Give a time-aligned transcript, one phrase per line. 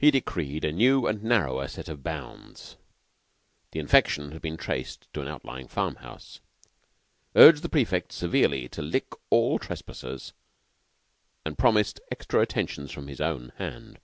[0.00, 2.74] He decreed a new and narrower set of bounds
[3.70, 6.40] the infection had been traced to an out lying farmhouse
[7.36, 10.32] urged the prefects severely to lick all trespassers,
[11.46, 14.00] and promised extra attentions from his own hand.